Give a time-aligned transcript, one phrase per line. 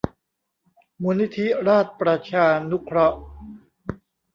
[1.03, 3.19] มูลนิธิราชประชานุเคราะห์